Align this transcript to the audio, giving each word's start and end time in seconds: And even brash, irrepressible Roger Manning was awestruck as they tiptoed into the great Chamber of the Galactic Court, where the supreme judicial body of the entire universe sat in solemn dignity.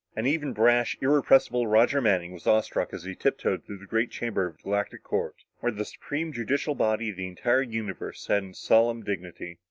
And 0.15 0.25
even 0.25 0.51
brash, 0.53 0.97
irrepressible 0.99 1.67
Roger 1.67 2.01
Manning 2.01 2.31
was 2.31 2.47
awestruck 2.47 2.91
as 2.91 3.03
they 3.03 3.13
tiptoed 3.13 3.61
into 3.69 3.77
the 3.77 3.85
great 3.85 4.09
Chamber 4.09 4.47
of 4.47 4.57
the 4.57 4.63
Galactic 4.63 5.03
Court, 5.03 5.35
where 5.59 5.71
the 5.71 5.85
supreme 5.85 6.33
judicial 6.33 6.73
body 6.73 7.11
of 7.11 7.17
the 7.17 7.27
entire 7.27 7.61
universe 7.61 8.23
sat 8.23 8.41
in 8.41 8.55
solemn 8.55 9.03
dignity. 9.03 9.59